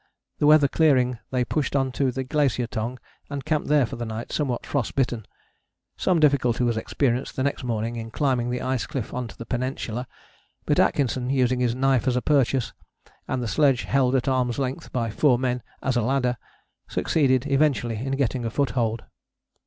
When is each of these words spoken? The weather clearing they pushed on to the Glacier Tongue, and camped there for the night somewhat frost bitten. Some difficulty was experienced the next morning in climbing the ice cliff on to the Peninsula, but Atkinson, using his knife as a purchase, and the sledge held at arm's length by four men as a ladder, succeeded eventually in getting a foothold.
The 0.39 0.47
weather 0.47 0.67
clearing 0.67 1.19
they 1.29 1.45
pushed 1.45 1.75
on 1.75 1.91
to 1.91 2.11
the 2.11 2.23
Glacier 2.23 2.65
Tongue, 2.65 2.97
and 3.29 3.45
camped 3.45 3.67
there 3.69 3.85
for 3.85 3.97
the 3.97 4.03
night 4.07 4.31
somewhat 4.31 4.65
frost 4.65 4.95
bitten. 4.95 5.27
Some 5.95 6.19
difficulty 6.19 6.63
was 6.63 6.75
experienced 6.75 7.35
the 7.35 7.43
next 7.43 7.63
morning 7.63 7.97
in 7.97 8.09
climbing 8.09 8.49
the 8.49 8.63
ice 8.63 8.87
cliff 8.87 9.13
on 9.13 9.27
to 9.27 9.37
the 9.37 9.45
Peninsula, 9.45 10.07
but 10.65 10.79
Atkinson, 10.79 11.29
using 11.29 11.59
his 11.59 11.75
knife 11.75 12.07
as 12.07 12.15
a 12.15 12.21
purchase, 12.23 12.73
and 13.27 13.43
the 13.43 13.47
sledge 13.47 13.83
held 13.83 14.15
at 14.15 14.27
arm's 14.27 14.57
length 14.57 14.91
by 14.91 15.11
four 15.11 15.37
men 15.37 15.61
as 15.83 15.95
a 15.95 16.01
ladder, 16.01 16.37
succeeded 16.87 17.45
eventually 17.45 17.97
in 17.97 18.13
getting 18.17 18.43
a 18.43 18.49
foothold. 18.49 19.03